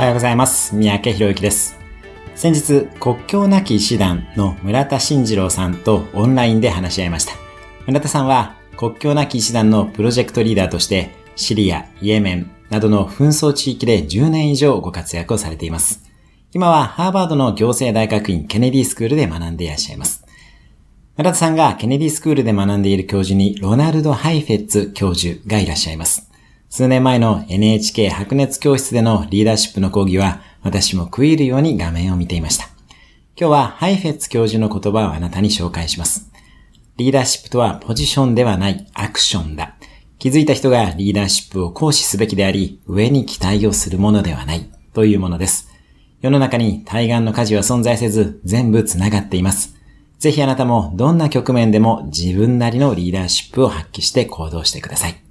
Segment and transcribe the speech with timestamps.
[0.00, 0.74] おはようございます。
[0.74, 1.76] 三宅博之です。
[2.34, 7.34] 先日、国境なき医師団の村田慎次郎さんとオンラインで話し合いました。
[7.86, 16.02] 村田さんは国境なき医師団のプロジェクトリーダーとして、シリア、イエメンなどの紛争地域で10年以上ご活躍をされています。
[16.54, 20.24] 今はハーバードの行政大学院ケネディスクールで学んでいらっしゃいます。
[21.18, 26.29] 村田さんがケネディスクールで学んでいる教授にロナルド・ハイフェッツ教授がいらっしゃいます。
[26.72, 32.66] 数年前の NHK 白熱教室でのリーダーシップの講義は私も食い入るように画面を見ていました。
[33.36, 36.30] 今日はハイフェッツ教授の言葉をあなたに紹介します。
[36.96, 39.74] リーダーシップとはポジションではないアクションだ。
[40.20, 45.72] 気づいた人がリーダーシップを行使すべきであり、上に期待をするものではないというものです。
[46.20, 49.74] 世の中に対岸の火事は存在せず、全部繋がっています。
[50.20, 55.29] ぜひあなたもどんな局面でも自分なりのリーダーシップを発揮して行動してください。